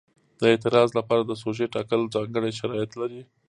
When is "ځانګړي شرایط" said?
2.15-2.91